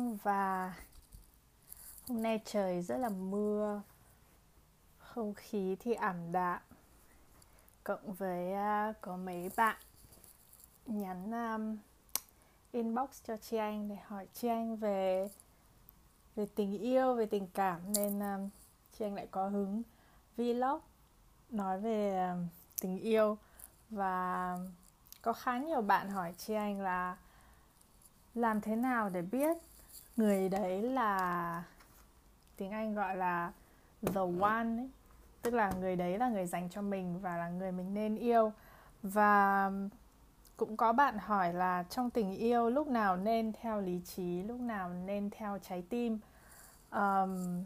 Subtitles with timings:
[0.00, 0.74] cơm và
[2.08, 3.82] hôm nay trời rất là mưa,
[4.98, 6.60] không khí thì ảm đạm.
[7.84, 9.76] Cộng với uh, có mấy bạn
[10.86, 11.78] nhắn um,
[12.72, 15.28] inbox cho chị Anh để hỏi chị Anh về
[16.36, 18.48] về tình yêu, về tình cảm nên à, um,
[18.98, 19.82] chị Anh lại có hứng
[20.36, 20.80] vlog
[21.50, 22.46] nói về um,
[22.80, 23.38] tình yêu
[23.90, 24.58] và
[25.22, 27.16] có khá nhiều bạn hỏi chị Anh là
[28.34, 29.56] làm thế nào để biết
[30.20, 31.64] người đấy là
[32.56, 33.52] tiếng anh gọi là
[34.02, 34.90] the one ấy.
[35.42, 38.52] tức là người đấy là người dành cho mình và là người mình nên yêu
[39.02, 39.70] và
[40.56, 44.60] cũng có bạn hỏi là trong tình yêu lúc nào nên theo lý trí lúc
[44.60, 46.18] nào nên theo trái tim
[46.90, 47.64] um,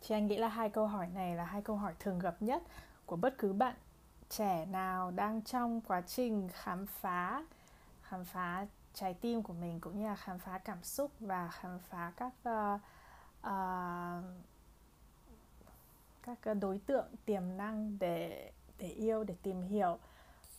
[0.00, 2.62] chị anh nghĩ là hai câu hỏi này là hai câu hỏi thường gặp nhất
[3.06, 3.74] của bất cứ bạn
[4.30, 7.44] trẻ nào đang trong quá trình khám phá
[8.02, 11.78] khám phá trái tim của mình cũng như là khám phá cảm xúc và khám
[11.78, 12.80] phá các uh,
[13.40, 14.24] uh,
[16.22, 19.98] các ờ, đối tượng tiềm năng để để yêu để tìm hiểu.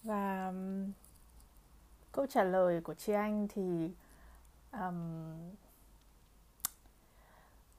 [0.03, 0.91] Và um,
[2.11, 3.91] câu trả lời của chị anh thì
[4.71, 5.51] um,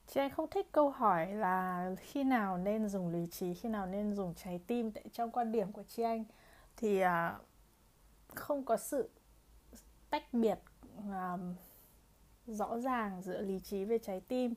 [0.07, 3.85] chị anh không thích câu hỏi là khi nào nên dùng lý trí khi nào
[3.85, 4.91] nên dùng trái tim.
[4.91, 6.23] Tại trong quan điểm của chị anh
[6.77, 7.09] thì uh,
[8.35, 9.09] không có sự
[10.09, 10.59] tách biệt
[10.97, 11.55] um,
[12.47, 14.53] rõ ràng giữa lý trí với trái tim.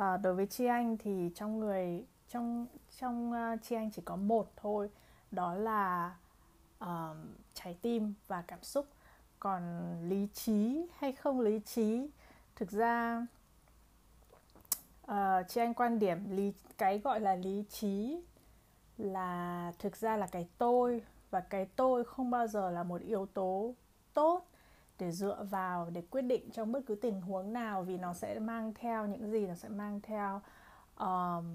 [0.00, 2.66] Uh, đối với chi anh thì trong người trong
[2.98, 4.90] trong uh, chi anh chỉ có một thôi
[5.30, 6.16] đó là
[6.84, 7.16] uh,
[7.54, 8.86] trái tim và cảm xúc.
[9.38, 9.62] Còn
[10.08, 12.10] lý trí hay không lý trí
[12.56, 13.26] thực ra
[15.10, 15.14] uh,
[15.48, 18.22] chị anh quan điểm lý cái gọi là lý trí
[18.98, 21.02] là thực ra là cái tôi.
[21.30, 23.74] Và cái tôi không bao giờ là một yếu tố
[24.14, 24.46] tốt
[25.00, 28.38] để dựa vào để quyết định trong bất cứ tình huống nào vì nó sẽ
[28.38, 29.46] mang theo những gì?
[29.46, 30.40] Nó sẽ mang theo
[30.98, 31.46] um,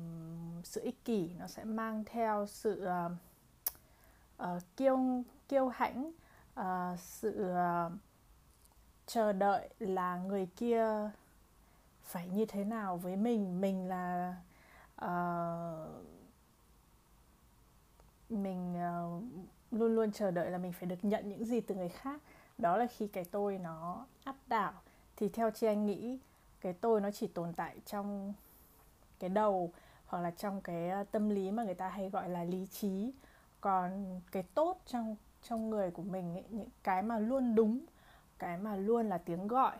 [0.63, 3.11] sự ích kỷ nó sẽ mang theo sự uh,
[4.43, 6.11] uh, kiêu kiêu hãnh
[6.59, 7.91] uh, sự uh,
[9.05, 11.09] chờ đợi là người kia
[12.03, 13.61] phải như thế nào với mình?
[13.61, 14.35] Mình là
[15.05, 16.05] uh,
[18.29, 19.23] mình uh,
[19.71, 22.21] luôn luôn chờ đợi là mình phải được nhận những gì từ người khác
[22.57, 24.73] đó là khi cái tôi nó áp đảo
[25.15, 26.19] thì theo chị anh nghĩ
[26.61, 28.33] cái tôi nó chỉ tồn tại trong
[29.19, 29.71] cái đầu
[30.05, 33.13] hoặc là trong cái ờ, tâm lý mà người ta hay gọi là lý trí.
[33.61, 37.79] Còn cái tốt trong trong người của mình ấy, những cái mà luôn đúng
[38.39, 39.77] cái mà luôn là tiếng gọi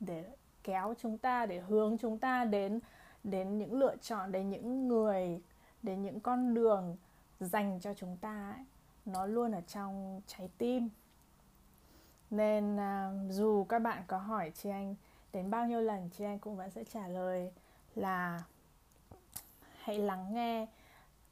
[0.00, 0.24] để
[0.62, 2.80] kéo chúng ta để hướng chúng ta đến
[3.24, 5.42] đến những lựa chọn đến những người
[5.82, 6.96] đến những con đường
[7.40, 8.64] dành cho chúng ta ấy,
[9.06, 10.88] nó luôn ở trong trái tim
[12.32, 14.94] nên uh, dù các bạn có hỏi chị anh
[15.32, 17.52] đến bao nhiêu lần chị anh cũng vẫn sẽ trả lời
[17.94, 18.42] là
[19.78, 20.66] hãy lắng nghe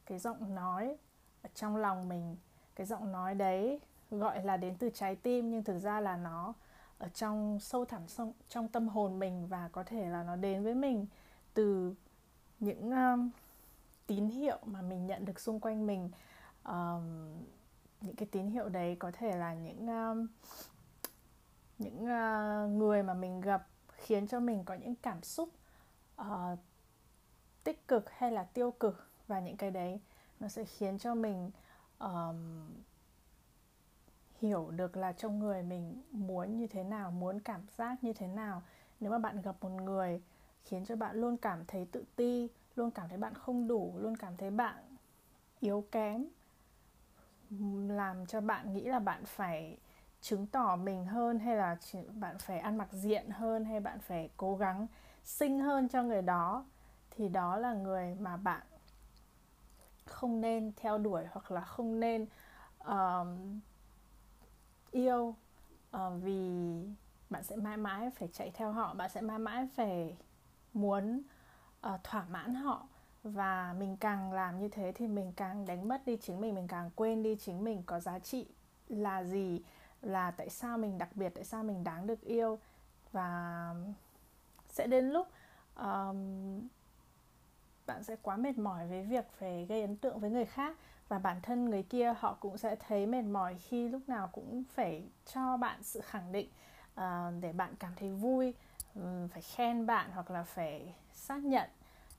[0.07, 0.97] cái giọng nói
[1.43, 2.37] ở trong lòng mình.
[2.75, 3.81] Cái giọng nói đấy
[4.11, 6.55] gọi là đến từ trái tim nhưng thực ra là nó
[6.99, 10.65] ở trong sâu thẳm trong, trong tâm hồn mình và có thể là nó đến
[10.65, 11.07] với mình
[11.55, 11.95] từ
[12.61, 13.31] những um,
[14.07, 16.11] tín hiệu mà mình nhận được xung quanh mình.
[16.65, 17.33] Um,
[18.01, 20.27] những cái tín hiệu đấy có thể là những um,
[21.81, 25.49] những uh, người mà mình gặp khiến cho mình có những cảm xúc
[26.21, 26.59] uh,
[27.65, 30.01] tích cực hay là tiêu cực và những cái đấy
[30.41, 31.51] nó sẽ khiến cho mình
[31.99, 32.69] um,
[34.41, 38.27] hiểu được là trong người mình muốn như thế nào muốn cảm giác như thế
[38.27, 38.63] nào.
[39.01, 40.23] Nếu mà bạn gặp một người
[40.65, 44.17] khiến cho bạn luôn cảm thấy tự ti luôn cảm thấy bạn không đủ luôn
[44.17, 44.77] cảm thấy bạn
[45.61, 46.25] yếu kém
[47.89, 49.77] làm cho bạn nghĩ là bạn phải
[50.21, 51.77] chứng tỏ mình hơn hay là
[52.15, 54.87] bạn phải ăn mặc diện hơn hay bạn phải cố gắng
[55.25, 56.65] xinh hơn cho người đó
[57.11, 58.63] thì đó là người mà bạn
[60.05, 62.27] không nên theo đuổi hoặc là không nên
[62.89, 63.27] uh,
[64.91, 65.35] yêu
[65.97, 66.51] uh, vì
[67.31, 70.17] bạn sẽ mãi mãi phải chạy theo họ bạn sẽ mãi mãi phải
[70.75, 71.23] muốn
[71.87, 72.87] uh, thỏa mãn họ.
[73.23, 76.69] Và mình càng làm như thế thì mình càng đánh mất đi chính mình mình
[76.69, 78.47] càng quên đi chính mình có giá trị
[78.89, 79.63] là gì
[80.03, 82.59] là tại sao mình đặc biệt tại sao mình đáng được yêu.
[83.13, 83.75] Và
[84.69, 85.29] sẽ đến lúc
[85.77, 86.69] um,
[87.87, 90.77] bạn sẽ quá mệt mỏi với việc phải gây ấn tượng với người khác.
[91.09, 94.65] Và bản thân người kia họ cũng sẽ thấy mệt mỏi khi lúc nào cũng
[94.75, 96.49] phải cho bạn sự khẳng định
[97.01, 97.03] uh,
[97.41, 98.55] để bạn cảm thấy vui
[98.95, 101.71] um, phải khen bạn hoặc là phải xác nhận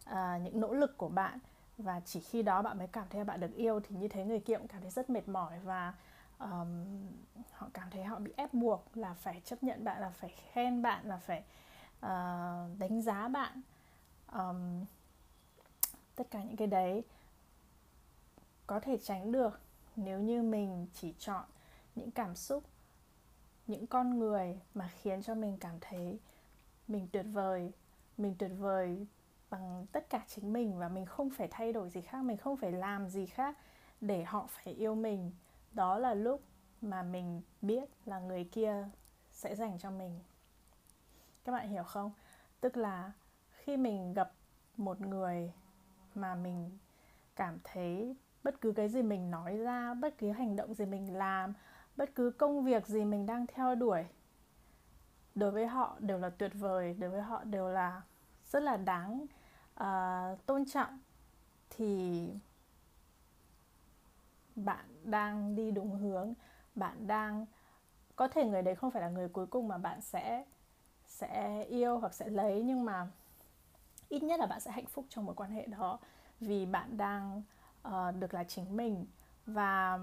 [0.10, 1.39] uh, những nỗ lực của bạn.
[1.78, 4.39] Và chỉ khi đó bạn mới cảm thấy bạn được yêu thì như thế người
[4.39, 5.60] kia cũng cảm thấy rất mệt mỏi.
[5.63, 5.94] Và
[6.42, 6.86] um,
[7.52, 10.82] họ cảm thấy họ bị ép buộc là phải chấp nhận bạn là phải khen
[10.82, 11.44] bạn là phải
[12.00, 13.62] uh, đánh giá bạn.
[14.34, 14.86] Um,
[16.16, 17.04] tất cả những cái đấy
[18.68, 19.60] có thể tránh được
[19.96, 21.46] nếu như mình chỉ chọn
[21.96, 22.64] những cảm xúc
[23.68, 26.20] những con người mà khiến cho mình cảm thấy
[26.88, 27.72] mình tuyệt vời
[28.18, 29.06] mình tuyệt vời
[29.50, 32.58] bằng tất cả chính mình và mình không phải thay đổi gì khác mình không
[32.58, 33.58] phải làm gì khác
[34.02, 35.32] để họ phải yêu mình
[35.71, 36.41] đó là lúc
[36.81, 38.89] mà mình biết là người kia
[39.31, 40.19] sẽ dành cho mình.
[41.44, 42.12] Các bạn hiểu không?
[42.62, 43.12] Tức là
[43.50, 44.31] khi mình gặp
[44.77, 45.53] một người
[46.15, 46.77] mà mình
[47.35, 51.18] cảm thấy bất cứ cái gì mình nói ra bất cứ hành động gì mình
[51.18, 51.53] làm
[51.95, 54.06] bất cứ công việc gì mình đang theo đuổi
[55.35, 58.01] đối với họ đều là tuyệt vời đối với họ đều là
[58.45, 59.25] rất là đáng
[59.79, 61.00] uh, tôn trọng
[61.69, 62.27] thì
[64.66, 66.34] bạn đang đi đúng hướng
[66.75, 67.46] bạn đang
[68.16, 70.46] có thể người đấy không phải là người cuối cùng mà bạn sẽ
[71.08, 73.08] sẽ yêu hoặc sẽ lấy nhưng mà
[74.10, 76.00] ít nhất là bạn sẽ hạnh phúc trong mối quan hệ đó
[76.40, 77.42] vì bạn đang
[77.88, 79.06] uh, được là chính mình.
[79.46, 80.00] Và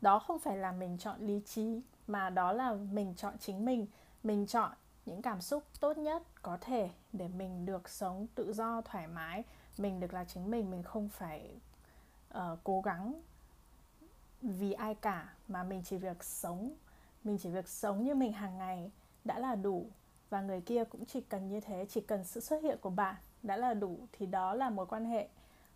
[0.00, 3.86] đó không phải là mình chọn lý trí mà đó là mình chọn chính mình.
[4.22, 4.72] Mình chọn
[5.06, 9.44] những cảm xúc tốt nhất có thể để mình được sống tự do thoải mái
[9.78, 11.60] mình được là chính mình mình không phải
[12.34, 13.22] uh, cố gắng
[14.42, 16.74] vì ai cả mà mình chỉ việc sống.
[17.24, 18.90] Mình chỉ việc sống như mình hàng ngày
[19.24, 19.86] đã là đủ
[20.30, 23.14] và người kia cũng chỉ cần như thế chỉ cần sự xuất hiện của bạn
[23.42, 25.28] đã là đủ thì đó là mối quan hệ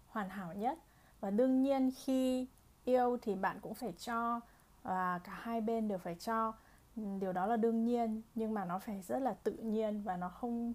[0.06, 0.78] hoàn hảo nhất.
[1.20, 2.46] Và đương nhiên khi
[2.84, 4.40] yêu thì bạn cũng phải cho
[4.82, 6.52] và cả hai bên đều phải cho.
[6.96, 10.28] Điều đó là đương nhiên nhưng mà nó phải rất là tự nhiên và nó
[10.28, 10.72] không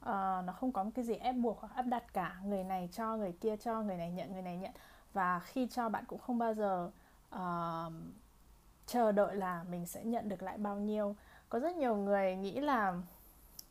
[0.00, 2.36] uh, nó không có một cái gì ép buộc hoặc áp đặt cả.
[2.44, 4.72] Người này cho người kia cho người này nhận người này nhận.
[5.12, 6.90] Và khi cho bạn cũng không bao giờ
[7.34, 7.92] uh,
[8.86, 11.16] chờ đợi là mình sẽ nhận được lại bao nhiêu.
[11.48, 12.94] Có rất nhiều người nghĩ là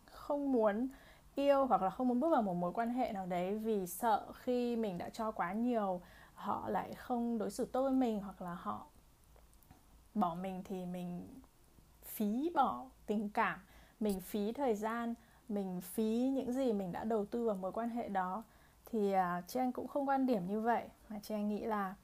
[0.06, 0.90] không muốn
[1.36, 4.26] yêu hoặc là không muốn bước vào một mối quan hệ nào đấy vì sợ
[4.34, 6.02] khi mình đã cho quá nhiều
[6.34, 8.86] họ lại không đối xử tốt với mình hoặc là họ
[10.14, 11.28] bỏ mình thì mình
[12.04, 13.60] phí bỏ tình cảm
[14.00, 15.14] mình phí thời gian
[15.50, 18.44] mình phí những gì mình đã đầu tư vào mối quan hệ đó.
[18.86, 21.96] Thì uh, chị anh cũng không quan điểm như vậy mà chị anh nghĩ là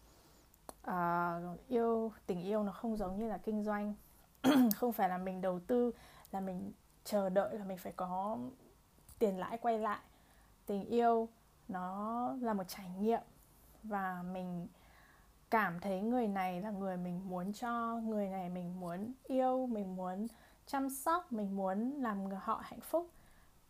[0.88, 3.94] uh, yêu tình yêu nó không giống như là kinh doanh.
[4.76, 5.92] Không phải là mình đầu tư
[6.32, 6.72] là mình
[7.04, 8.38] chờ đợi là mình phải có
[9.20, 10.00] tiền lãi quay lại.
[10.66, 11.30] Tình yêu
[11.68, 13.22] nó là một trải nghiệm
[13.84, 14.68] và mình
[15.50, 19.96] cảm thấy người này là người mình muốn cho người này mình muốn yêu mình
[19.96, 20.28] muốn
[20.66, 23.10] chăm sóc mình muốn làm họ hạnh phúc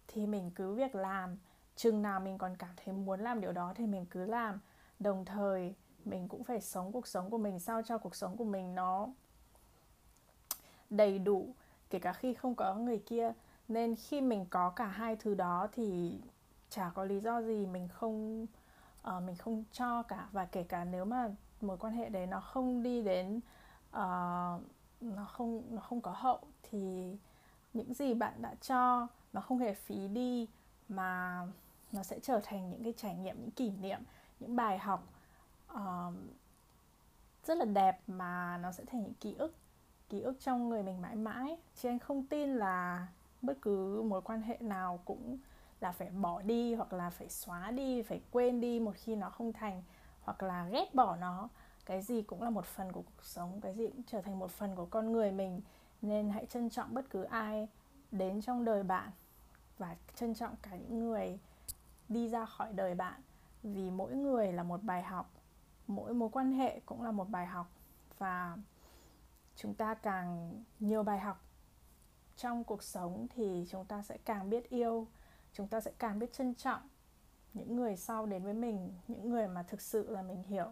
[0.07, 1.37] thì mình cứ việc làm.
[1.75, 4.59] Chừng nào mình còn cảm thấy muốn làm điều đó thì mình cứ làm.
[4.99, 5.75] Đồng thời
[6.05, 9.07] mình cũng phải sống cuộc sống của mình sao cho cuộc sống của mình nó
[10.89, 11.55] đầy đủ
[11.89, 13.33] kể cả khi không có người kia.
[13.67, 16.19] Nên khi mình có cả hai thứ đó thì
[16.69, 18.45] chả có lý do gì mình không
[19.07, 20.27] uh, mình không cho cả.
[20.31, 21.29] Và kể cả nếu mà
[21.61, 23.39] mối quan hệ đấy nó không đi đến
[23.89, 24.61] uh,
[25.01, 27.15] nó không nó không có hậu thì
[27.75, 30.47] những gì bạn đã cho nó không hề phí đi
[30.89, 31.41] mà
[31.91, 33.99] nó sẽ trở thành những cái trải nghiệm những kỷ niệm
[34.39, 35.07] những bài học
[35.73, 36.13] uh,
[37.45, 39.55] rất là đẹp mà nó sẽ thành những ký ức
[40.09, 41.57] ký ức trong người mình mãi mãi.
[41.75, 43.07] Chứ anh không tin là
[43.41, 45.37] bất cứ mối quan hệ nào cũng
[45.79, 49.29] là phải bỏ đi hoặc là phải xóa đi phải quên đi một khi nó
[49.29, 49.83] không thành
[50.21, 51.49] hoặc là ghét bỏ nó.
[51.85, 54.51] Cái gì cũng là một phần của cuộc sống cái gì cũng trở thành một
[54.51, 55.61] phần của con người mình
[56.05, 57.67] nên hãy trân trọng bất cứ ai
[58.11, 59.11] đến trong đời bạn
[59.77, 61.39] và trân trọng cả những người
[62.09, 63.21] đi ra khỏi đời bạn.
[63.63, 65.31] Vì mỗi người là một bài học,
[65.87, 67.67] mỗi mối quan hệ cũng là một bài học
[68.17, 68.57] và
[69.55, 71.41] chúng ta càng nhiều bài học
[72.37, 75.07] trong cuộc sống thì chúng ta sẽ càng biết yêu,
[75.53, 76.81] chúng ta sẽ càng biết trân trọng
[77.53, 80.71] những người sau đến với mình, những người mà thực sự là mình hiểu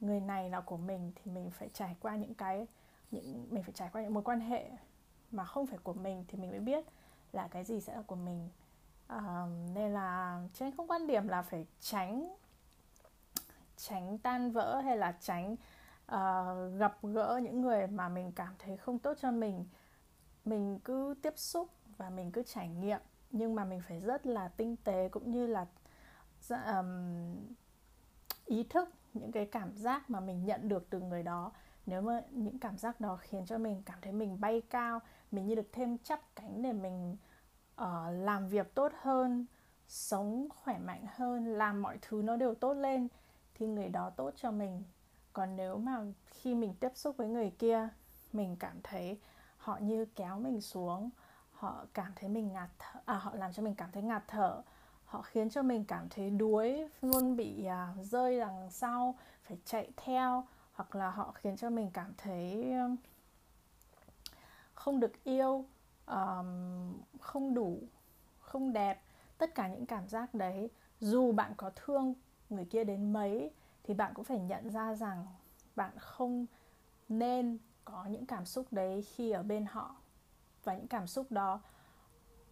[0.00, 2.66] người này là của mình thì mình phải trải qua những cái
[3.10, 4.70] những mình phải trải qua những mối quan hệ
[5.30, 6.84] mà không phải của mình thì mình mới biết
[7.32, 8.48] là cái gì sẽ là của mình.
[9.16, 9.20] Uh,
[9.74, 12.36] nên là trên không quan điểm là phải tránh
[13.76, 15.52] tránh tan vỡ hay là tránh
[16.14, 19.66] uh, gặp gỡ những người mà mình cảm thấy không tốt cho mình.
[20.44, 23.00] Mình cứ tiếp xúc và mình cứ trải nghiệm
[23.30, 25.66] nhưng mà mình phải rất là tinh tế cũng như là
[26.48, 27.36] um,
[28.44, 31.52] ý thức những cái cảm giác mà mình nhận được từ người đó
[31.86, 35.46] nếu mà những cảm giác đó khiến cho mình cảm thấy mình bay cao mình
[35.46, 37.16] như được thêm chắp cánh để mình
[37.82, 39.46] uh, làm việc tốt hơn
[39.88, 43.08] sống khỏe mạnh hơn làm mọi thứ nó đều tốt lên
[43.54, 44.82] thì người đó tốt cho mình.
[45.32, 47.88] Còn nếu mà khi mình tiếp xúc với người kia
[48.32, 49.18] mình cảm thấy
[49.56, 51.10] họ như kéo mình xuống
[51.52, 54.62] họ cảm thấy mình ngạt thở, à họ làm cho mình cảm thấy ngạt thở
[55.04, 59.90] họ khiến cho mình cảm thấy đuối luôn bị à, rơi đằng sau phải chạy
[59.96, 60.46] theo
[60.80, 62.96] hoặc là họ khiến cho mình cảm thấy um,
[64.74, 65.64] không được yêu
[66.06, 67.82] um, không đủ
[68.40, 69.02] không đẹp
[69.38, 70.70] tất cả những cảm giác đấy.
[71.00, 72.14] Dù bạn có thương
[72.50, 73.50] người kia đến mấy
[73.84, 75.26] thì bạn cũng phải nhận ra rằng
[75.76, 76.46] bạn không
[77.08, 79.96] nên có những cảm xúc đấy khi ở bên họ.
[80.64, 81.60] Và những cảm xúc đó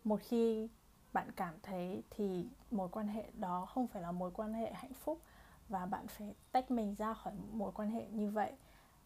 [0.04, 0.68] một khi
[1.12, 4.94] bạn cảm thấy thì mối quan hệ đó không phải là mối quan hệ hạnh
[4.94, 5.20] phúc
[5.68, 8.52] và bạn phải tách mình ra khỏi mối quan hệ như vậy.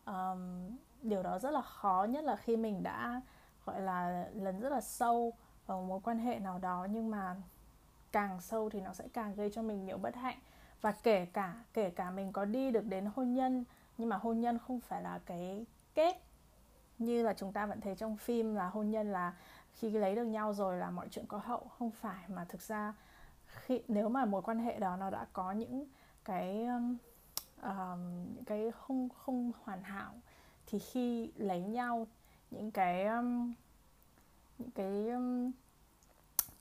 [0.06, 0.70] Um,
[1.02, 3.20] điều đó rất là khó nhất là khi mình đã
[3.64, 5.32] gọi là lấn rất là sâu
[5.66, 7.36] vào mối quan hệ nào đó nhưng mà
[8.12, 10.38] càng sâu thì nó sẽ càng gây cho mình nhiều bất hạnh.
[10.80, 13.64] Và kể cả kể cả mình có đi được đến hôn nhân
[13.98, 16.16] nhưng mà hôn nhân không phải là cái kết
[16.98, 19.34] như là chúng ta vẫn thấy trong phim là hôn nhân là
[19.72, 21.66] khi lấy được nhau rồi là mọi chuyện có hậu.
[21.78, 22.94] Không phải mà thực ra
[23.46, 25.86] khi nếu mà mối quan hệ đó nó đã có những
[26.24, 26.96] cái um,
[27.62, 30.14] um, những cái không không hoàn hảo
[30.66, 32.06] thì khi lấy nhau
[32.50, 33.52] những cái um,
[34.58, 35.52] những cái um,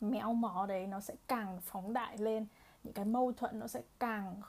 [0.02, 2.46] méo mó đấy nó sẽ càng phóng đại lên
[2.84, 4.42] những cái mâu thuẫn nó sẽ càng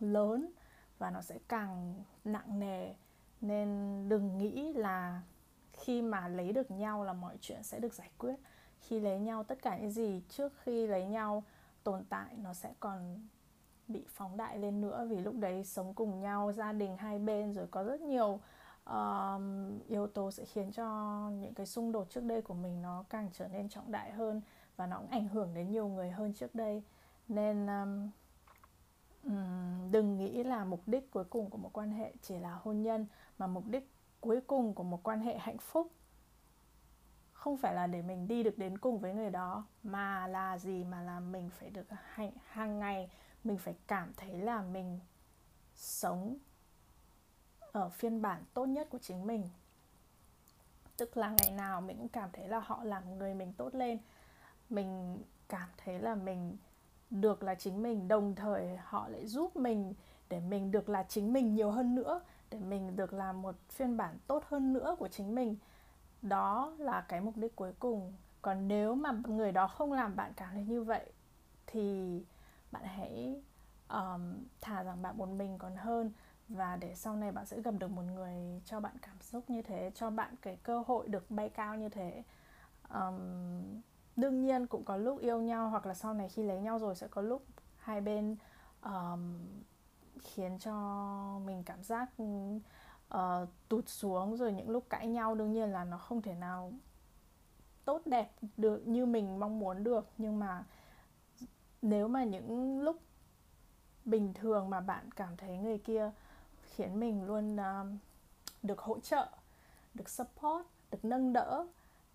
[0.00, 0.50] lớn
[0.98, 1.94] và nó sẽ càng
[2.24, 2.94] nặng nề.
[3.40, 5.22] Nên đừng nghĩ là
[5.72, 8.36] khi mà lấy được nhau là mọi chuyện sẽ được giải quyết.
[8.80, 11.44] Khi lấy nhau tất cả những gì trước khi lấy nhau
[11.84, 13.20] tồn tại nó sẽ còn
[13.88, 17.52] bị phóng đại lên nữa vì lúc đấy sống cùng nhau gia đình hai bên
[17.54, 18.40] rồi có rất nhiều
[18.90, 19.40] uh,
[19.88, 23.28] yếu tố sẽ khiến cho những cái xung đột trước đây của mình nó càng
[23.32, 24.40] trở nên trọng đại hơn
[24.76, 26.82] và nó cũng ảnh hưởng đến nhiều người hơn trước đây.
[27.28, 28.10] Nên um,
[29.24, 32.82] um, đừng nghĩ là mục đích cuối cùng của một quan hệ chỉ là hôn
[32.82, 33.06] nhân
[33.38, 33.90] mà mục đích
[34.20, 35.90] cuối cùng của một quan hệ hạnh phúc
[37.32, 40.84] không phải là để mình đi được đến cùng với người đó mà là gì?
[40.84, 43.10] Mà là mình phải được hạnh hàng ngày
[43.46, 45.00] mình phải cảm thấy là mình
[45.74, 46.36] sống
[47.72, 49.48] ở phiên bản tốt nhất của chính mình.
[50.96, 53.98] Tức là ngày nào mình cũng cảm thấy là họ làm người mình tốt lên.
[54.70, 56.56] Mình cảm thấy là mình
[57.10, 59.94] được là chính mình, đồng thời họ lại giúp mình
[60.28, 63.96] để mình được là chính mình nhiều hơn nữa, để mình được làm một phiên
[63.96, 65.56] bản tốt hơn nữa của chính mình.
[66.22, 68.12] Đó là cái mục đích cuối cùng.
[68.42, 71.12] Còn nếu mà người đó không làm bạn cảm thấy như vậy,
[71.66, 72.24] thì
[72.76, 73.40] bạn hãy
[73.88, 76.12] um, thà rằng bạn một mình còn hơn
[76.48, 79.62] và để sau này bạn sẽ gặp được một người cho bạn cảm xúc như
[79.62, 82.22] thế cho bạn cái cơ hội được bay cao như thế.
[82.94, 83.80] Um,
[84.16, 86.94] đương nhiên cũng có lúc yêu nhau hoặc là sau này khi lấy nhau rồi
[86.94, 87.42] sẽ có lúc
[87.76, 88.36] hai bên
[88.82, 89.38] um,
[90.20, 90.72] khiến cho
[91.46, 92.10] mình cảm giác
[93.14, 95.34] uh, tụt xuống rồi những lúc cãi nhau.
[95.34, 96.72] Đương nhiên là nó không thể nào
[97.84, 100.64] tốt đẹp được như mình mong muốn được nhưng mà
[101.82, 103.00] nếu mà những lúc
[104.04, 106.10] bình thường mà bạn cảm thấy người kia
[106.62, 107.86] khiến mình luôn uh,
[108.62, 109.28] được hỗ trợ
[109.94, 111.66] được support được nâng đỡ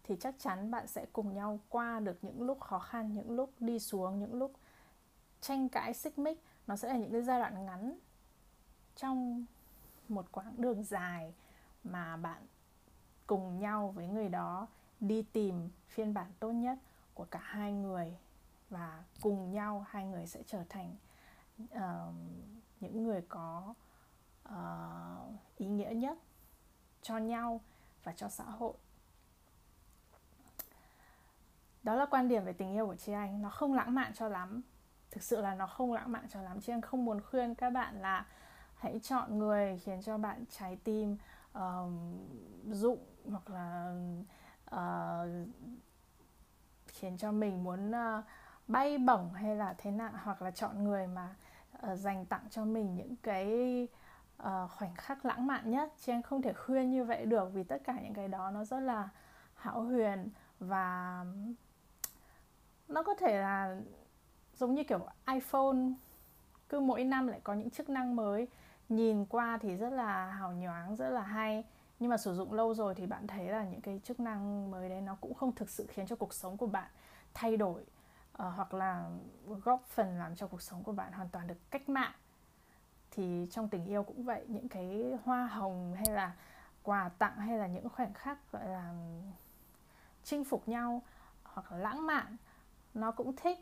[0.04, 3.54] thì chắc chắn bạn sẽ cùng nhau qua được những lúc khó khăn những lúc
[3.60, 4.52] đi xuống những lúc
[5.42, 6.44] tranh cãi xích mích.
[6.68, 8.00] Nó sẽ là những cái giai đoạn ngắn
[8.96, 9.46] trong
[10.08, 11.34] một quãng đường dài
[11.84, 12.42] mà bạn
[13.28, 14.68] cùng nhau với người đó
[15.00, 16.78] đi tìm phiên bản tốt nhất
[17.14, 18.18] của cả hai người
[18.72, 20.96] và cùng nhau hai người sẽ trở thành
[21.64, 22.14] uh,
[22.80, 23.74] những người có
[24.50, 26.18] uh, ý nghĩa nhất
[27.02, 27.62] cho nhau
[28.04, 28.74] và cho xã hội.
[31.84, 33.42] Đó là quan điểm về tình yêu của chị anh.
[33.42, 34.62] Nó không lãng mạn cho lắm.
[35.12, 36.62] Thực sự là nó không lãng mạn cho lắm.
[36.62, 38.26] Chị anh không muốn khuyên các bạn là
[38.76, 41.18] hãy chọn người khiến cho bạn trái tim
[41.58, 41.92] uh,
[42.72, 43.96] rụng hoặc là
[44.76, 45.48] uh,
[46.88, 48.26] khiến cho mình muốn uh,
[48.68, 51.36] bay bổng hay là thế nào hoặc là chọn người mà
[51.92, 53.88] uh, dành tặng cho mình những cái
[54.44, 55.94] uh, khoảnh khắc lãng mạn nhất.
[56.00, 58.64] Chị em không thể khuyên như vậy được vì tất cả những cái đó nó
[58.64, 59.10] rất là
[59.56, 61.26] hão huyền và
[62.88, 63.78] nó có thể là
[64.56, 65.78] giống như kiểu iPhone
[66.70, 68.48] cứ mỗi năm lại có những chức năng mới.
[68.90, 71.64] Nhìn qua thì rất là hào nhoáng rất là hay.
[72.00, 74.90] Nhưng mà sử dụng lâu rồi thì bạn thấy là những cái chức năng mới
[74.90, 76.90] đấy nó cũng không thực sự khiến cho cuộc sống của bạn
[77.34, 77.86] thay đổi
[78.34, 79.10] uh, hoặc là
[79.48, 82.14] góp phần làm cho cuộc sống của bạn hoàn toàn được cách mạng.
[83.12, 86.36] Thì trong tình yêu cũng vậy những cái hoa hồng hay là
[86.84, 88.94] quà tặng hay là những khoảnh khắc gọi là
[90.24, 91.02] chinh phục nhau
[91.44, 92.38] hoặc là lãng mạn
[92.94, 93.60] nó cũng thích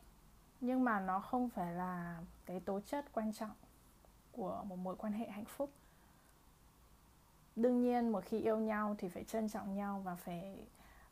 [0.62, 3.56] nhưng mà nó không phải là cái tố chất quan trọng
[4.32, 5.70] của một mối quan hệ hạnh phúc.
[7.56, 10.58] Đương nhiên một khi yêu nhau thì phải trân trọng nhau và phải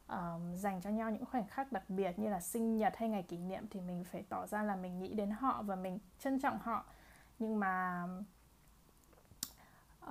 [0.07, 3.23] um, dành cho nhau những khoảnh khắc đặc biệt như là sinh nhật hay ngày
[3.23, 6.39] kỷ niệm thì mình phải tỏ ra là mình nghĩ đến họ và mình trân
[6.39, 6.85] trọng họ.
[7.39, 8.07] Nhưng mà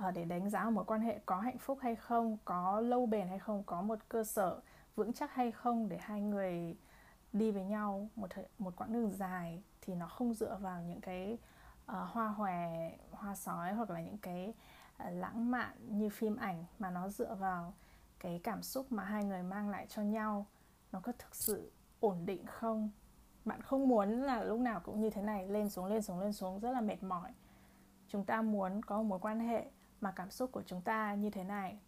[0.07, 3.05] uh, để đánh giá một mối quan hệ có hạnh phúc hay không có lâu
[3.05, 4.61] bền hay không có một cơ sở
[4.95, 6.77] vững chắc hay không để hai người
[7.33, 11.01] đi với nhau một thời, một quãng đường dài thì nó không dựa vào những
[11.01, 11.37] cái
[11.91, 14.53] uh, hoa hòe hoa sói hoặc là những cái
[15.03, 17.73] uh, lãng mạn như phim ảnh mà nó dựa vào
[18.19, 20.45] cái cảm xúc mà hai người mang lại cho nhau,
[20.91, 22.89] nó có thực sự ổn định không?
[23.45, 26.33] Bạn không muốn là lúc nào cũng như thế này, lên xuống lên xuống lên
[26.33, 27.31] xuống, rất là mệt mỏi.
[28.07, 29.65] Chúng ta muốn có một mối quan hệ
[30.01, 31.79] mà cảm xúc của chúng ta như thế này.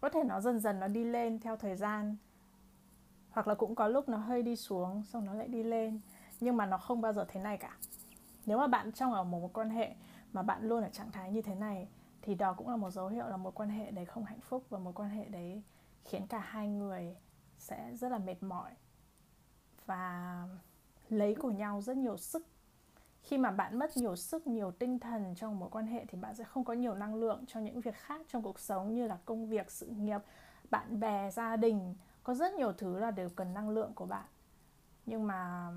[0.00, 2.16] Có thể nó dần dần nó đi lên theo thời gian,
[3.30, 6.00] hoặc là cũng có lúc nó hơi đi xuống, xong nó lại đi lên.
[6.40, 7.76] Nhưng mà nó không bao giờ thế này cả.
[8.46, 9.94] Nếu mà bạn trong ở một mối quan hệ
[10.32, 11.88] mà bạn luôn ở trạng thái như thế này
[12.22, 14.64] thì đó cũng là một dấu hiệu là một quan hệ đấy không hạnh phúc
[14.68, 15.62] và một quan hệ đấy
[16.04, 17.16] khiến cả hai người
[17.58, 18.72] sẽ rất là mệt mỏi
[19.86, 20.44] và
[21.08, 22.46] lấy của nhau rất nhiều sức.
[23.22, 26.34] Khi mà bạn mất nhiều sức, nhiều tinh thần trong mối quan hệ thì bạn
[26.34, 29.18] sẽ không có nhiều năng lượng cho những việc khác trong cuộc sống như là
[29.24, 30.20] công việc, sự nghiệp,
[30.70, 31.94] bạn bè, gia đình.
[32.22, 34.26] Có rất nhiều thứ là đều cần năng lượng của bạn.
[35.06, 35.70] Nhưng mà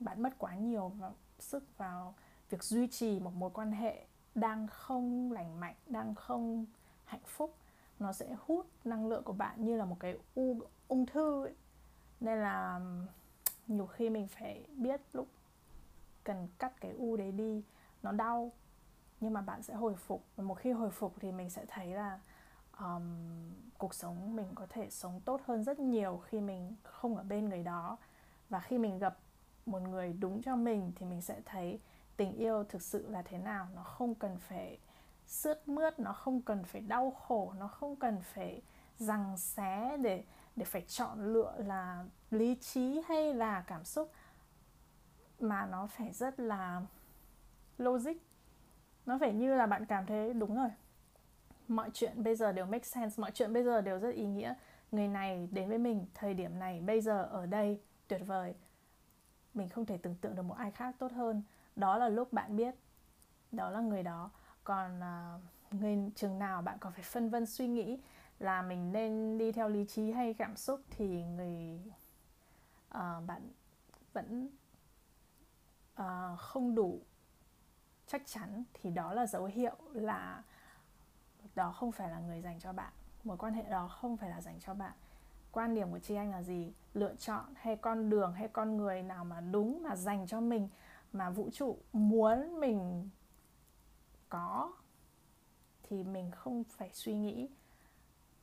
[0.00, 0.92] bạn mất quá nhiều
[1.38, 2.14] sức vào
[2.50, 6.66] việc duy trì một mối quan hệ đang không lành mạnh đang không
[7.04, 7.54] hạnh phúc
[7.98, 11.54] nó sẽ hút năng lượng của bạn như là một cái u ung thư ấy.
[12.20, 12.80] nên là
[13.66, 15.28] nhiều khi mình phải biết lúc
[16.24, 17.62] cần cắt cái u đấy đi
[18.02, 18.52] nó đau
[19.20, 21.86] nhưng mà bạn sẽ hồi phục và một khi hồi phục thì mình sẽ thấy
[21.86, 22.20] là
[22.78, 23.02] um,
[23.78, 27.48] cuộc sống mình có thể sống tốt hơn rất nhiều khi mình không ở bên
[27.48, 27.96] người đó
[28.48, 29.18] và khi mình gặp
[29.66, 31.78] một người đúng cho mình thì mình sẽ thấy
[32.20, 34.78] tình yêu thực sự là thế nào, nó không cần phải
[35.26, 38.62] sướt mướt, nó không cần phải đau khổ, nó không cần phải
[38.98, 40.24] rằng xé để
[40.56, 44.12] để phải chọn lựa là lý trí hay là cảm xúc,
[45.40, 46.82] mà nó phải rất là
[47.78, 48.16] logic.
[49.06, 50.70] Nó phải như là bạn cảm thấy, đúng rồi,
[51.68, 54.54] mọi chuyện bây giờ đều make sense, mọi chuyện bây giờ đều rất ý nghĩa.
[54.92, 58.54] Người này đến với mình, thời điểm này, bây giờ, ở đây, tuyệt vời.
[59.54, 61.42] Mình không thể tưởng tượng được một ai khác tốt hơn
[61.76, 62.74] đó là lúc bạn biết
[63.52, 64.30] đó là người đó.
[64.64, 68.00] Còn uh, người chừng nào bạn còn phải phân vân suy nghĩ
[68.38, 71.80] là mình nên đi theo lý trí hay cảm xúc thì người
[72.88, 73.50] uh, bạn
[74.12, 74.48] vẫn
[76.00, 77.00] uh, không đủ
[78.06, 80.42] chắc chắn thì đó là dấu hiệu là
[81.54, 82.92] đó không phải là người dành cho bạn.
[83.24, 84.92] Mối quan hệ đó không phải là dành cho bạn.
[85.52, 86.72] Quan điểm của chị anh là gì?
[86.94, 90.68] Lựa chọn hay con đường hay con người nào mà đúng mà dành cho mình
[91.12, 93.08] mà vũ trụ muốn mình
[94.28, 94.72] có
[95.82, 97.48] thì mình không phải suy nghĩ.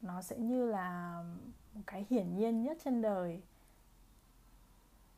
[0.02, 1.24] Nó sẽ như là
[1.74, 3.42] một cái hiển nhiên nhất trên đời.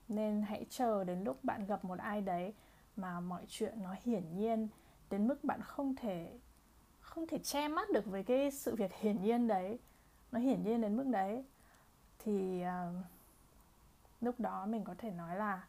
[0.07, 2.53] Nên hãy chờ đến lúc bạn gặp một ai đấy
[2.95, 4.67] mà mọi chuyện nó hiển nhiên
[5.09, 6.39] đến mức bạn không thể
[6.99, 9.79] không thể che mắt được với cái sự việc hiển nhiên đấy.
[10.31, 11.45] Nó hiển nhiên đến mức đấy.
[12.19, 13.05] Thì uh,
[14.21, 15.67] lúc đó mình có thể nói là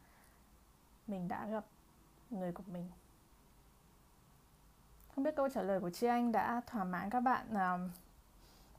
[1.11, 1.65] mình đã gặp
[2.29, 2.89] người của mình.
[5.15, 7.91] Không biết câu trả lời của chị anh đã thỏa mãn các bạn uh,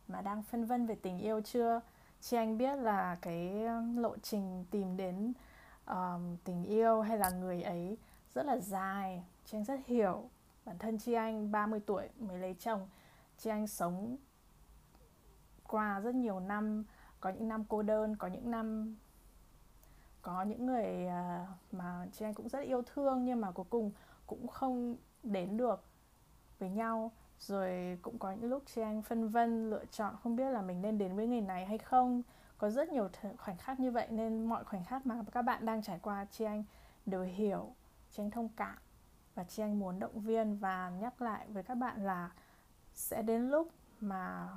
[0.08, 1.80] mà đang phân vân về tình yêu chưa?
[2.20, 3.66] Chị anh biết là cái
[3.96, 5.32] lộ trình tìm đến
[5.90, 5.96] uh,
[6.44, 7.98] tình yêu hay là người ấy
[8.34, 9.24] rất là dài.
[9.44, 10.30] Chị anh rất hiểu
[10.64, 12.88] bản thân chị anh 30 tuổi mới lấy chồng.
[13.38, 14.16] Chị anh sống
[15.66, 16.84] qua rất nhiều năm
[17.20, 18.96] có những năm cô đơn có những năm
[20.22, 23.92] có những người à, mà chị anh cũng rất yêu thương nhưng mà cuối cùng
[24.26, 25.84] cũng không đến được
[26.58, 27.10] với nhau.
[27.38, 30.82] Rồi cũng có những lúc chị anh phân vân, lựa chọn không biết là mình
[30.82, 32.22] nên đến với người này hay không.
[32.58, 33.08] Có rất nhiều
[33.38, 36.44] khoảnh khắc như vậy nên mọi khoảnh khắc mà các bạn đang trải qua, chị
[36.44, 36.64] anh
[37.06, 37.74] đều hiểu,
[38.10, 38.78] chị anh thông cảm
[39.34, 42.30] và chị anh muốn động viên và nhắc lại với các bạn là
[42.94, 43.68] sẽ đến lúc
[44.00, 44.48] mà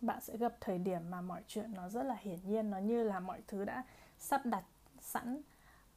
[0.00, 3.02] bạn sẽ gặp thời điểm mà mọi chuyện nó rất là hiển nhiên, nó như
[3.02, 3.84] là mọi thứ đã
[4.20, 4.64] sắp đặt
[5.00, 5.40] sẵn.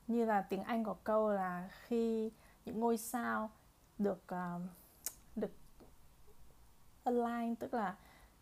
[0.08, 2.32] Như là tiếng anh có câu là khi
[2.66, 3.50] những ngôi sao
[3.98, 4.62] được uh,
[5.36, 5.52] được
[7.04, 7.96] align tức là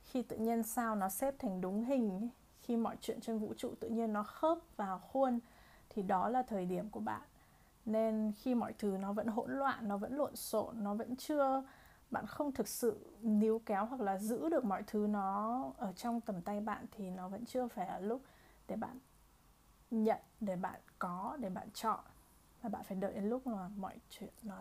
[0.04, 2.30] khi tự nhiên sao nó xếp thành đúng hình
[2.62, 5.39] khi mọi chuyện trên vũ trụ tự nhiên nó khớp vào khuôn
[5.89, 7.22] thì đó là thời điểm của bạn.
[7.86, 11.63] Nên khi mọi thứ nó vẫn hỗn loạn nó vẫn lộn xộn nó vẫn chưa
[12.12, 16.22] bạn không thực sự níu kéo hoặc là giữ được mọi thứ nó ở trong
[16.22, 18.22] tầm tay bạn thì nó vẫn chưa phải là lúc
[18.67, 19.00] để bạn
[19.91, 21.99] nhận để bạn có để bạn chọn.
[22.62, 24.56] Và bạn phải đợi đến lúc mà mọi chuyện nó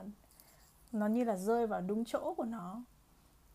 [0.92, 2.82] nó như là rơi vào đúng chỗ của nó.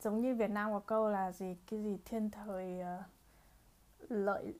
[0.02, 3.06] Giống như Việt Nam có câu là gì cái gì thiên thời uh,
[4.12, 4.54] lợi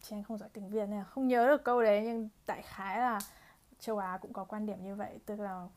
[0.00, 2.98] chị anh không giỏi tiếng Việt này không nhớ được câu đấy nhưng đại khái
[2.98, 3.20] là
[3.78, 5.18] châu Á cũng có quan điểm như vậy.
[5.26, 5.68] Tức là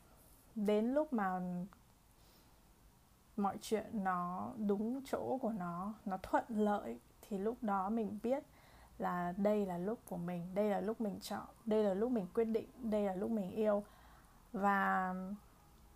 [0.54, 1.40] đến lúc mà
[3.36, 8.44] mọi chuyện nó đúng chỗ của nó nó thuận lợi thì lúc đó mình biết
[8.98, 12.26] là đây là lúc của mình đây là lúc mình chọn đây là lúc mình
[12.34, 13.84] quyết định đây là lúc mình yêu.
[14.52, 15.14] Và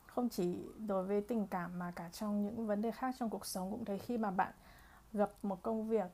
[0.07, 3.47] không chỉ đối với tình cảm mà cả trong những vấn đề khác trong cuộc
[3.47, 4.53] sống cũng thấy khi mà bạn
[5.13, 6.11] gặp một công việc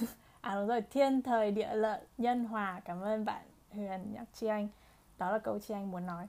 [0.40, 4.46] à đúng rồi thiên thời địa lợi nhân hòa cảm ơn bạn huyền nhắc chi
[4.46, 4.68] anh.
[5.18, 6.26] Đó là câu chi anh muốn nói.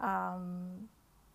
[0.00, 0.86] Um,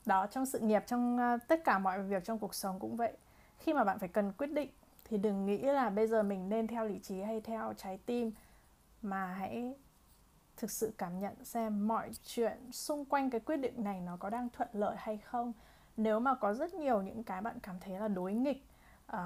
[0.05, 3.17] đó trong sự nghiệp trong uh, tất cả mọi việc trong cuộc sống cũng vậy.
[3.57, 4.69] Khi mà bạn phải cần quyết định
[5.09, 8.31] thì đừng nghĩ là bây giờ mình nên theo lý trí hay theo trái tim
[9.01, 9.75] mà hãy
[10.57, 14.29] thực sự cảm nhận xem mọi chuyện xung quanh cái quyết định này nó có
[14.29, 15.53] đang thuận lợi hay không.
[15.97, 18.65] Nếu mà có rất nhiều những cái bạn cảm thấy là đối nghịch
[19.11, 19.19] uh,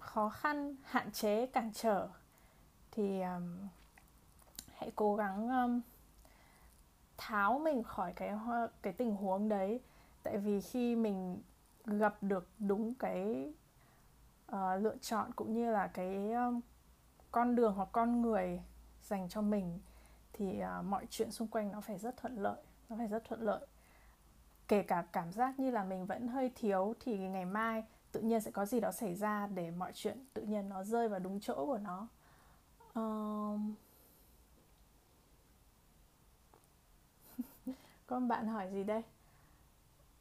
[0.00, 2.08] khó khăn hạn chế cản trở
[2.90, 3.68] thì um,
[4.74, 5.80] hãy cố gắng um,
[7.16, 8.32] tháo mình khỏi cái
[8.82, 9.80] cái tình huống đấy.
[10.22, 11.42] Tại vì khi mình
[11.86, 13.52] gặp được đúng cái
[14.56, 16.60] uh, lựa chọn cũng như là cái um,
[17.30, 18.62] con đường hoặc con người
[19.02, 19.78] dành cho mình
[20.32, 23.42] thì uh, mọi chuyện xung quanh nó phải rất thuận lợi nó phải rất thuận
[23.42, 23.66] lợi.
[24.68, 28.40] Kể cả cảm giác như là mình vẫn hơi thiếu thì ngày mai tự nhiên
[28.40, 31.40] sẽ có gì đó xảy ra để mọi chuyện tự nhiên nó rơi vào đúng
[31.40, 32.08] chỗ của nó.
[32.94, 33.74] Um...
[38.06, 39.02] con bạn hỏi gì đây?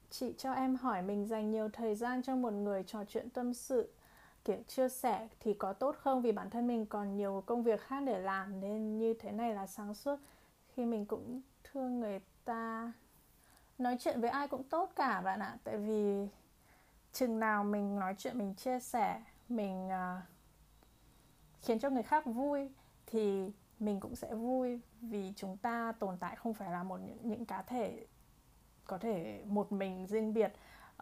[0.10, 3.54] Chị cho em hỏi mình dành nhiều thời gian cho một người trò chuyện tâm
[3.54, 3.94] sự
[4.50, 6.22] kiểu chia sẻ thì có tốt không?
[6.22, 9.54] Vì bản thân mình còn nhiều công việc khác để làm nên như thế này
[9.54, 10.16] là sáng suốt.
[10.74, 12.92] Khi mình cũng thương người ta
[13.78, 15.58] nói chuyện với ai cũng tốt cả bạn ạ.
[15.64, 16.28] Tại vì
[17.14, 20.24] chừng nào mình nói chuyện mình chia sẻ mình uh,
[21.62, 22.70] khiến cho người khác vui
[23.06, 24.80] thì mình cũng sẽ vui.
[25.02, 28.06] Vì chúng ta tồn tại không phải là một những, những cá thể
[28.86, 30.54] có thể một mình riêng biệt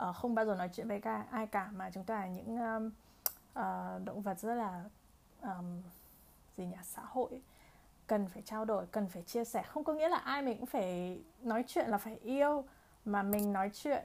[0.10, 2.58] uh, không bao giờ nói chuyện với cả ai cả mà chúng ta là những
[2.58, 2.92] um,
[3.58, 4.84] uh, động vật rất là
[5.42, 5.82] um,
[6.56, 7.42] gì nhỉ xã hội.
[8.08, 9.64] Cần phải trao đổi cần phải chia sẻ.
[9.64, 12.64] Không có nghĩa là ai mình cũng phải nói chuyện là phải yêu
[13.06, 14.04] mà mình nói chuyện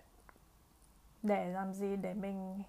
[1.22, 1.96] để làm gì?
[1.96, 2.62] Để mình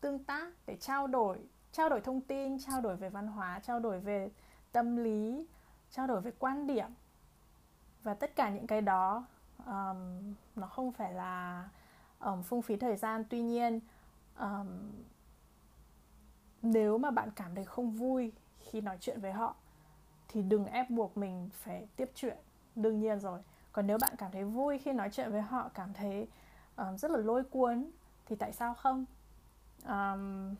[0.00, 1.38] tương tác để trao đổi
[1.72, 4.30] trao đổi thông tin trao đổi về văn hóa trao đổi về
[4.72, 5.46] tâm lý
[5.90, 6.88] trao đổi về quan điểm.
[8.02, 9.26] Và tất cả những cái đó
[9.66, 11.68] um, nó không phải là
[12.20, 13.24] um, phung phí thời gian.
[13.30, 13.80] Tuy nhiên
[14.38, 14.66] um,
[16.70, 19.54] nếu mà bạn cảm thấy không vui khi nói chuyện với họ
[20.28, 22.36] thì đừng ép buộc mình phải tiếp chuyện.
[22.76, 23.40] Đương nhiên rồi.
[23.72, 26.28] Còn nếu bạn cảm thấy vui khi nói chuyện với họ cảm thấy
[26.76, 27.90] um, rất là lôi cuốn
[28.26, 29.04] thì tại sao không?
[29.88, 30.54] Um,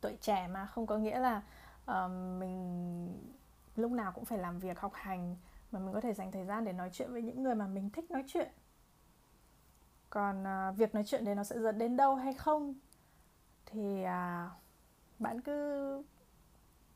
[0.00, 1.42] tuổi trẻ mà không có nghĩa là
[1.86, 3.08] um, mình
[3.76, 5.36] lúc nào cũng phải làm việc học hành
[5.72, 7.90] mà mình có thể dành thời gian để nói chuyện với những người mà mình
[7.90, 8.48] thích nói chuyện.
[10.10, 12.74] Còn uh, việc nói chuyện đấy nó sẽ dẫn đến đâu hay không?
[13.66, 14.52] Thì uh,
[15.20, 16.02] bạn cứ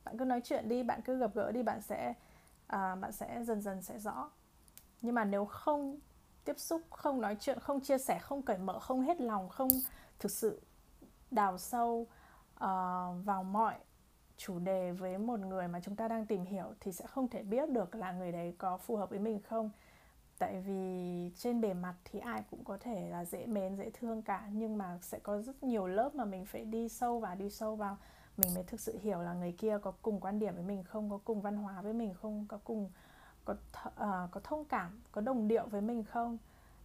[0.05, 2.15] bạn cứ nói chuyện đi bạn cứ gặp gỡ đi bạn sẽ
[2.67, 4.31] à, bạn sẽ dần dần sẽ rõ.
[5.03, 5.99] Nhưng mà nếu không
[6.45, 9.69] tiếp xúc không nói chuyện không chia sẻ không cởi mở không hết lòng không
[10.19, 10.61] thực sự
[11.31, 12.07] đào sâu
[12.55, 12.59] uh,
[13.25, 13.75] vào mọi
[14.37, 17.43] chủ đề với một người mà chúng ta đang tìm hiểu thì sẽ không thể
[17.43, 19.71] biết được là người đấy có phù hợp với mình không
[20.45, 24.23] tại vì trên bề mặt thì ai cũng có thể là dễ mến dễ thương
[24.23, 27.51] cả nhưng mà sẽ có rất nhiều lớp mà mình phải đi sâu và đi
[27.51, 27.97] sâu vào.
[28.37, 31.11] Mình mới thực sự hiểu là người kia có cùng quan điểm với mình không
[31.11, 32.91] có cùng văn hóa với mình không có cùng
[33.45, 36.39] có th- uh, có thông cảm có đồng điệu với mình không.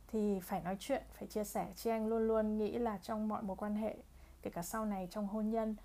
[0.08, 1.68] Thì phải nói chuyện phải chia sẻ.
[1.76, 3.96] Chị anh luôn luôn nghĩ là trong mọi mối quan hệ
[4.42, 5.76] kể cả sau này trong hôn nhân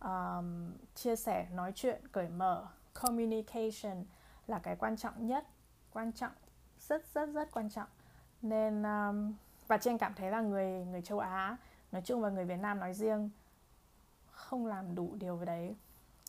[0.00, 2.66] um, chia sẻ nói chuyện cởi mở
[3.02, 4.04] communication
[4.46, 5.46] là cái quan trọng nhất
[5.92, 6.32] quan trọng
[6.88, 7.88] rất rất rất quan trọng.
[8.42, 9.34] Nên um,
[9.68, 11.56] và chị cảm thấy là người người châu Á
[11.92, 13.30] nói chung và người Việt Nam nói riêng
[14.30, 15.76] không làm đủ điều về đấy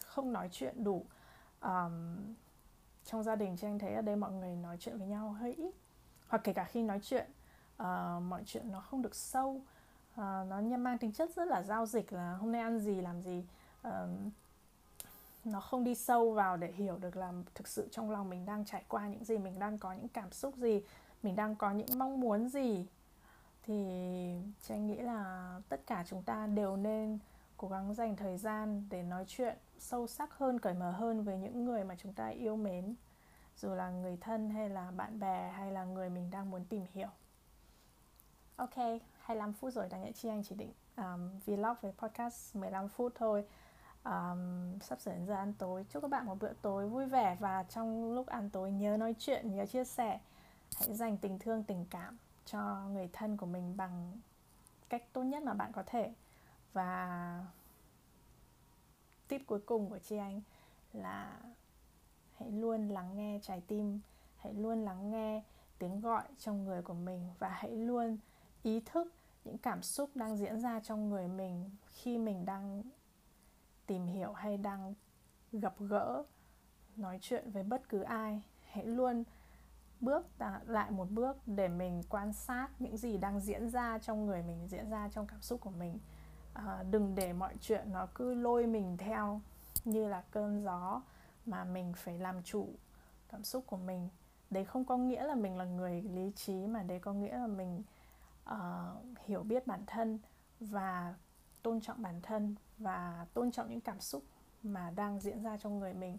[0.05, 1.05] không nói chuyện đủ.
[1.61, 2.17] Um,
[3.05, 5.75] trong gia đình chị thấy ở đây mọi người nói chuyện với nhau hơi ít
[6.27, 7.29] hoặc kể cả khi nói chuyện
[7.81, 9.61] uh, mọi chuyện nó không được sâu
[10.13, 13.21] uh, nó mang tính chất rất là giao dịch là hôm nay ăn gì làm
[13.21, 13.45] gì.
[13.87, 13.93] Uh,
[15.45, 18.65] nó không đi sâu vào để hiểu được là thực sự trong lòng mình đang
[18.65, 20.81] trải qua những gì mình đang có những cảm xúc gì
[21.23, 22.86] mình đang có những mong muốn gì.
[23.63, 23.73] Thì
[24.62, 27.19] chị nghĩ là tất cả chúng ta đều nên
[27.58, 31.38] cố gắng dành thời gian để nói chuyện sâu sắc hơn cởi mở hơn với
[31.38, 32.95] những người mà chúng ta yêu mến.
[33.58, 36.86] Dù là người thân hay là bạn bè hay là người mình đang muốn tìm
[36.93, 37.10] hiểu.
[38.55, 38.75] Ok
[39.19, 43.13] 25 phút rồi đáng nhẽ chi anh chỉ định um, vlog về podcast 15 phút
[43.15, 43.45] thôi
[44.05, 45.85] um, sắp sửa đến giờ ăn tối.
[45.89, 49.15] Chúc các bạn một bữa tối vui vẻ và trong lúc ăn tối nhớ nói
[49.19, 50.19] chuyện nhớ chia sẻ.
[50.79, 54.19] Hãy dành tình thương tình cảm cho người thân của mình bằng
[54.89, 56.13] cách tốt nhất mà bạn có thể.
[56.73, 57.45] Và
[59.27, 60.41] tip cuối cùng của chị anh
[60.93, 61.39] là
[62.35, 63.99] hãy luôn lắng nghe trái tim
[64.37, 65.43] hãy luôn lắng nghe
[65.79, 68.17] tiếng gọi trong người của mình và hãy luôn
[68.63, 69.13] ý thức
[69.45, 72.83] những cảm xúc đang diễn ra trong người mình khi mình đang
[73.86, 74.93] tìm hiểu hay đang
[75.52, 76.24] gặp gỡ
[76.95, 79.24] nói chuyện với bất cứ ai hãy luôn
[80.00, 80.28] bước
[80.65, 84.67] lại một bước để mình quan sát những gì đang diễn ra trong người mình
[84.67, 86.00] diễn ra trong cảm xúc của mình.
[86.54, 89.41] À, đừng để mọi chuyện nó cứ lôi mình theo
[89.86, 91.02] như là cơn gió
[91.45, 92.69] mà mình phải làm chủ
[93.30, 94.10] cảm xúc của mình.
[94.50, 97.48] Đấy không có nghĩa là mình là người lý trí mà đấy có nghĩa là
[97.48, 97.84] mình
[98.50, 100.19] uh, hiểu biết bản thân
[100.60, 101.15] và
[101.63, 104.23] tôn trọng bản thân và tôn trọng những cảm xúc
[104.63, 106.17] mà đang diễn ra trong người mình,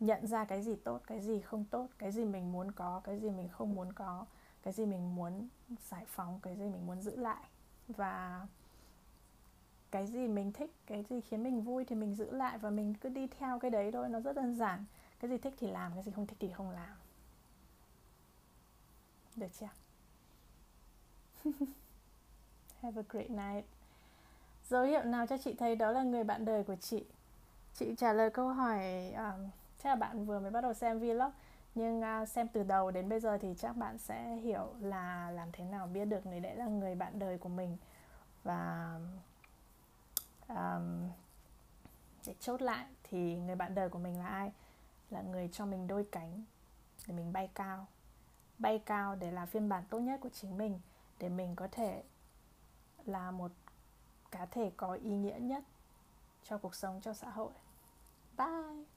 [0.00, 3.18] nhận ra cái gì tốt, cái gì không tốt, cái gì mình muốn có, cái
[3.18, 4.26] gì mình không muốn có,
[4.62, 5.48] cái gì mình muốn
[5.90, 7.44] giải phóng, cái gì mình muốn giữ lại.
[7.88, 8.46] Và
[9.90, 12.94] cái gì mình thích, cái gì khiến mình vui thì mình giữ lại và mình
[12.94, 14.84] cứ đi theo cái đấy thôi, nó rất đơn giản.
[15.20, 16.96] Cái gì thích thì làm, cái gì không thích thì không làm.
[19.36, 19.68] Được chưa?
[22.80, 23.75] Have a great night
[24.68, 27.04] dấu hiệu nào cho chị thấy đó là người bạn đời của chị?
[27.74, 29.48] Chị trả lời câu hỏi um,
[29.82, 31.30] chắc là bạn vừa mới bắt đầu xem vlog.
[31.74, 35.52] Nhưng uh, xem từ đầu đến bây giờ thì chắc bạn sẽ hiểu là làm
[35.52, 37.76] thế nào biết được người đấy là người bạn đời của mình.
[38.44, 38.94] Và
[40.48, 41.08] um,
[42.26, 44.52] để chốt lại thì người bạn đời của mình là ai?
[45.10, 46.44] Là người cho mình đôi cánh
[47.06, 47.86] để mình bay cao.
[48.58, 50.80] Bay cao để là phiên bản tốt nhất của chính mình
[51.18, 52.02] để mình có thể
[53.04, 53.50] là một
[54.30, 55.64] cá thể có ý nghĩa nhất
[56.44, 57.52] cho cuộc sống cho xã hội.
[58.38, 58.95] Bye!